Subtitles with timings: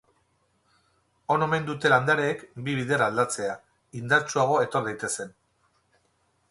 [1.35, 3.59] On omen dute landareek bi bider aldatzea,
[4.01, 5.37] indartsuago etor daitezen.